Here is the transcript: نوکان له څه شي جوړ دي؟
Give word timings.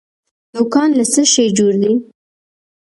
نوکان 0.53 0.89
له 0.99 1.05
څه 1.13 1.21
شي 1.31 1.45
جوړ 1.57 1.73
دي؟ 1.81 1.93